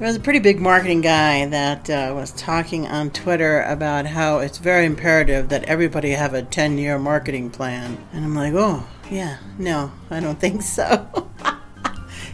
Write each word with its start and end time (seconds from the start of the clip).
There 0.00 0.06
was 0.06 0.16
a 0.16 0.20
pretty 0.20 0.38
big 0.38 0.62
marketing 0.62 1.02
guy 1.02 1.44
that 1.44 1.90
uh, 1.90 2.14
was 2.16 2.32
talking 2.32 2.86
on 2.86 3.10
Twitter 3.10 3.60
about 3.64 4.06
how 4.06 4.38
it's 4.38 4.56
very 4.56 4.86
imperative 4.86 5.50
that 5.50 5.64
everybody 5.64 6.12
have 6.12 6.32
a 6.32 6.40
10 6.40 6.78
year 6.78 6.98
marketing 6.98 7.50
plan. 7.50 8.02
And 8.14 8.24
I'm 8.24 8.34
like, 8.34 8.54
oh, 8.54 8.88
yeah, 9.10 9.36
no, 9.58 9.92
I 10.08 10.20
don't 10.20 10.40
think 10.40 10.62
so. 10.62 11.28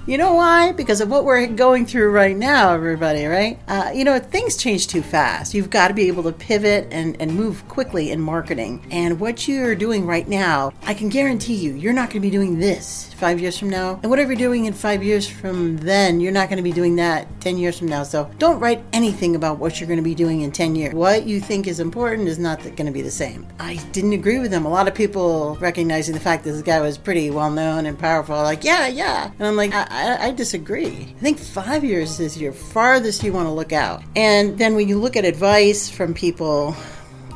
You 0.09 0.18
know 0.18 0.34
why? 0.34 0.70
Because 0.70 1.00
of 1.00 1.11
what 1.11 1.25
we're 1.25 1.48
going 1.48 1.84
through 1.84 2.12
right 2.12 2.36
now, 2.36 2.73
everybody, 2.73 3.27
right? 3.27 3.59
Uh, 3.66 3.91
you 3.93 4.05
know, 4.05 4.20
things 4.20 4.56
change 4.56 4.86
too 4.86 5.02
fast. 5.02 5.52
You've 5.52 5.68
got 5.68 5.88
to 5.88 5.95
be 5.95 6.06
able 6.06 6.23
to 6.23 6.32
pivot 6.32 6.86
and, 6.93 7.20
and 7.20 7.34
move 7.34 7.66
quickly 7.66 8.12
in 8.12 8.20
marketing. 8.20 8.87
And 8.92 9.19
what 9.19 9.48
you're 9.48 9.74
doing 9.74 10.06
right 10.06 10.29
now, 10.29 10.73
I 10.84 10.95
can 10.95 11.09
guarantee 11.09 11.56
you, 11.56 11.73
you're 11.73 11.92
not 11.92 12.11
going 12.11 12.23
to 12.23 12.29
be 12.29 12.30
doing 12.30 12.61
this 12.61 13.12
five 13.14 13.41
years 13.41 13.59
from 13.59 13.70
now. 13.70 13.98
And 14.02 14.11
whatever 14.11 14.33
you're 14.33 14.38
doing 14.38 14.66
in 14.66 14.74
five 14.74 15.02
years 15.02 15.27
from 15.27 15.78
then, 15.78 16.20
you're 16.20 16.33
not 16.33 16.48
going 16.48 16.59
to 16.59 16.62
be 16.62 16.70
doing 16.70 16.97
that 16.97 17.27
10 17.41 17.59
years 17.59 17.78
from 17.78 17.88
now. 17.88 18.05
So 18.05 18.30
don't 18.38 18.61
write 18.61 18.84
anything 18.92 19.34
about 19.34 19.59
what 19.59 19.80
you're 19.80 19.88
going 19.88 19.98
to 19.98 20.05
be 20.05 20.14
doing 20.14 20.42
in 20.42 20.52
10 20.52 20.77
years. 20.77 20.95
What 20.95 21.27
you 21.27 21.41
think 21.41 21.66
is 21.66 21.80
important 21.80 22.28
is 22.28 22.38
not 22.38 22.62
going 22.62 22.86
to 22.86 22.92
be 22.92 23.02
the 23.02 23.11
same. 23.11 23.47
I 23.59 23.77
didn't 23.92 24.12
agree 24.12 24.38
with 24.38 24.52
him. 24.52 24.66
A 24.66 24.69
lot 24.69 24.86
of 24.86 24.95
people 24.95 25.56
recognizing 25.56 26.14
the 26.14 26.20
fact 26.20 26.45
that 26.45 26.52
this 26.52 26.62
guy 26.62 26.80
was 26.80 26.97
pretty 26.97 27.30
well 27.30 27.50
known 27.50 27.86
and 27.86 27.98
powerful, 27.98 28.36
like, 28.36 28.62
yeah, 28.62 28.86
yeah. 28.86 29.33
And 29.38 29.48
I'm 29.48 29.56
like, 29.56 29.73
I, 29.73 29.86
I, 29.96 30.27
I 30.27 30.30
disagree. 30.32 30.88
I 30.88 31.20
think 31.20 31.38
five 31.38 31.82
years 31.82 32.20
is 32.20 32.36
your 32.36 32.52
farthest 32.52 33.23
you 33.23 33.32
want 33.32 33.46
to 33.46 33.52
look 33.52 33.73
out. 33.73 34.02
And 34.14 34.59
then 34.59 34.74
when 34.77 34.88
you 34.88 34.98
look 34.98 35.16
at 35.16 35.24
advice 35.24 35.88
from 35.88 36.12
people, 36.12 36.77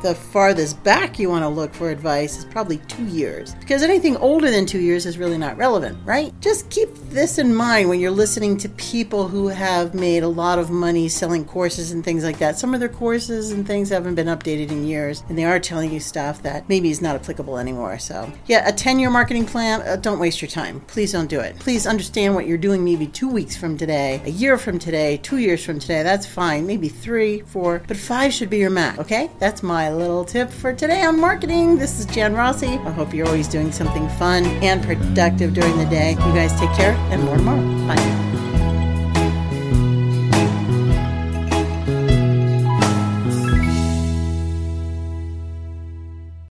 the 0.01 0.15
farthest 0.15 0.83
back 0.83 1.19
you 1.19 1.29
want 1.29 1.43
to 1.43 1.49
look 1.49 1.73
for 1.73 1.89
advice 1.89 2.37
is 2.37 2.45
probably 2.45 2.77
two 2.87 3.05
years. 3.05 3.53
Because 3.55 3.83
anything 3.83 4.17
older 4.17 4.49
than 4.49 4.65
two 4.65 4.79
years 4.79 5.05
is 5.05 5.17
really 5.17 5.37
not 5.37 5.57
relevant, 5.57 5.97
right? 6.05 6.33
Just 6.41 6.69
keep 6.69 6.89
this 7.09 7.37
in 7.37 7.53
mind 7.53 7.89
when 7.89 7.99
you're 7.99 8.11
listening 8.11 8.57
to 8.57 8.69
people 8.69 9.27
who 9.27 9.47
have 9.47 9.93
made 9.93 10.23
a 10.23 10.27
lot 10.27 10.57
of 10.59 10.69
money 10.69 11.07
selling 11.07 11.45
courses 11.45 11.91
and 11.91 12.03
things 12.03 12.23
like 12.23 12.39
that. 12.39 12.57
Some 12.57 12.73
of 12.73 12.79
their 12.79 12.89
courses 12.89 13.51
and 13.51 13.65
things 13.65 13.89
haven't 13.89 14.15
been 14.15 14.27
updated 14.27 14.71
in 14.71 14.85
years, 14.85 15.23
and 15.29 15.37
they 15.37 15.43
are 15.43 15.59
telling 15.59 15.91
you 15.91 15.99
stuff 15.99 16.41
that 16.43 16.67
maybe 16.67 16.89
is 16.89 17.01
not 17.01 17.15
applicable 17.15 17.57
anymore. 17.57 17.99
So, 17.99 18.31
yeah, 18.47 18.67
a 18.67 18.71
10 18.71 18.99
year 18.99 19.09
marketing 19.09 19.45
plan, 19.45 19.81
uh, 19.81 19.97
don't 19.97 20.19
waste 20.19 20.41
your 20.41 20.49
time. 20.49 20.81
Please 20.81 21.11
don't 21.11 21.29
do 21.29 21.39
it. 21.39 21.57
Please 21.59 21.85
understand 21.85 22.33
what 22.33 22.47
you're 22.47 22.57
doing 22.57 22.83
maybe 22.83 23.07
two 23.07 23.29
weeks 23.29 23.55
from 23.55 23.77
today, 23.77 24.21
a 24.25 24.31
year 24.31 24.57
from 24.57 24.79
today, 24.79 25.17
two 25.17 25.37
years 25.37 25.63
from 25.63 25.79
today. 25.79 26.03
That's 26.03 26.25
fine. 26.25 26.65
Maybe 26.65 26.89
three, 26.89 27.41
four, 27.41 27.83
but 27.87 27.97
five 27.97 28.33
should 28.33 28.49
be 28.49 28.57
your 28.57 28.69
max, 28.69 28.99
okay? 28.99 29.29
That's 29.39 29.61
my 29.61 29.90
little 29.95 30.25
tip 30.25 30.49
for 30.49 30.73
today 30.73 31.03
on 31.03 31.19
marketing. 31.19 31.77
This 31.77 31.99
is 31.99 32.05
Jan 32.05 32.33
Rossi. 32.33 32.67
I 32.67 32.91
hope 32.91 33.13
you're 33.13 33.27
always 33.27 33.47
doing 33.47 33.71
something 33.71 34.07
fun 34.09 34.45
and 34.63 34.83
productive 34.83 35.53
during 35.53 35.77
the 35.77 35.85
day. 35.85 36.11
You 36.11 36.33
guys 36.33 36.51
take 36.59 36.73
care 36.73 36.93
and 37.11 37.23
more 37.23 37.37
tomorrow. 37.37 37.87
Bye. 37.87 38.30